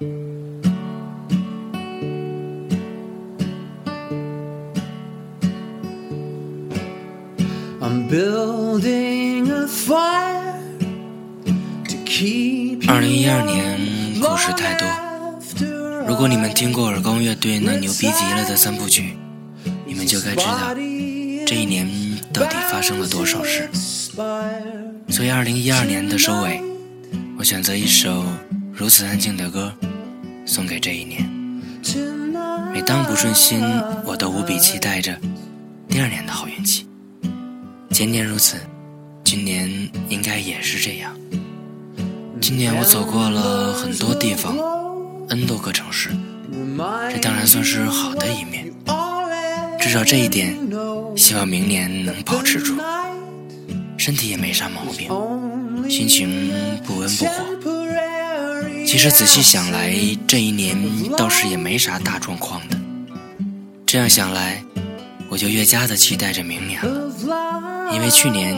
[0.00, 0.04] 二
[13.00, 14.88] 零一二年故事太多
[16.06, 19.16] 如果你们听过耳光乐队那牛逼极了的三部曲，
[19.84, 20.72] 你们就该知道
[21.44, 21.88] 这一年
[22.32, 23.68] 到底发生了多少事。
[25.08, 26.62] 所以二零一二年的收尾，
[27.36, 28.24] 我选择一首
[28.78, 29.74] 如此安静的歌，
[30.46, 31.28] 送给这一年。
[32.72, 33.60] 每当不顺心，
[34.04, 35.18] 我都无比期待着
[35.88, 36.86] 第二年的好运气。
[37.90, 38.56] 前年如此，
[39.24, 39.68] 今年
[40.08, 41.12] 应该也是这样。
[42.40, 44.56] 今年我走过了很多地方
[45.28, 46.10] ，N 多个城市，
[47.10, 48.72] 这当然算是好的一面。
[49.80, 50.56] 至少这一点，
[51.16, 52.76] 希望明年能保持住。
[53.96, 55.10] 身体也没啥毛病，
[55.90, 56.52] 心情
[56.86, 57.77] 不温不火。
[58.88, 59.94] 其实仔细想来，
[60.26, 60.74] 这一年
[61.14, 62.80] 倒是也没啥大状况的。
[63.84, 64.64] 这样想来，
[65.28, 68.56] 我就越加的期待着明年了，因为去年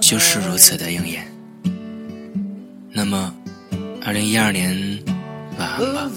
[0.00, 1.30] 就是如此的应验。
[2.90, 3.34] 那么，
[4.06, 4.98] 二零一二年，
[5.58, 6.10] 晚安吧，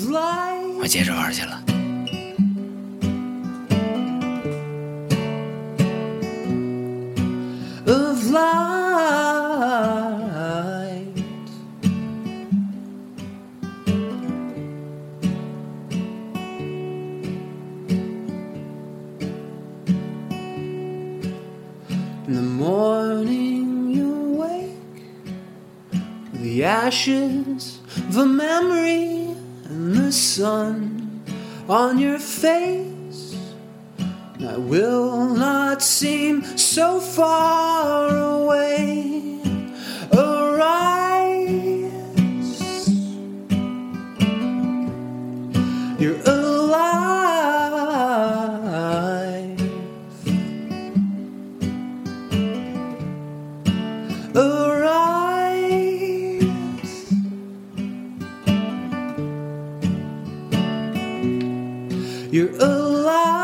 [0.79, 1.61] 我接着玩去了。
[22.27, 25.03] In the morning you wake,
[26.33, 31.23] the ashes of memory and the sun
[31.67, 33.35] on your face.
[34.39, 39.39] I will not seem so far away.
[40.13, 41.09] Arise,
[45.99, 46.21] you're
[54.35, 55.59] Arise.
[62.31, 63.40] You're alive.